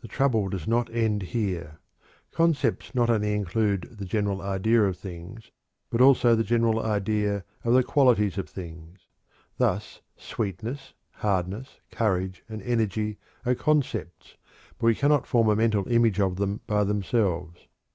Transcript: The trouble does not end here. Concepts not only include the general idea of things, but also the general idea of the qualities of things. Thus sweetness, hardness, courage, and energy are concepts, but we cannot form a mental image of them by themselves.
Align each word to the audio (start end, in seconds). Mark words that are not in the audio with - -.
The 0.00 0.08
trouble 0.08 0.48
does 0.48 0.66
not 0.66 0.90
end 0.94 1.20
here. 1.20 1.78
Concepts 2.32 2.94
not 2.94 3.10
only 3.10 3.34
include 3.34 3.82
the 3.98 4.06
general 4.06 4.40
idea 4.40 4.82
of 4.84 4.96
things, 4.96 5.50
but 5.90 6.00
also 6.00 6.34
the 6.34 6.42
general 6.42 6.80
idea 6.82 7.44
of 7.62 7.74
the 7.74 7.82
qualities 7.82 8.38
of 8.38 8.48
things. 8.48 9.08
Thus 9.58 10.00
sweetness, 10.16 10.94
hardness, 11.16 11.82
courage, 11.90 12.44
and 12.48 12.62
energy 12.62 13.18
are 13.44 13.54
concepts, 13.54 14.38
but 14.78 14.86
we 14.86 14.94
cannot 14.94 15.26
form 15.26 15.50
a 15.50 15.56
mental 15.56 15.86
image 15.86 16.18
of 16.18 16.36
them 16.36 16.62
by 16.66 16.82
themselves. 16.84 17.68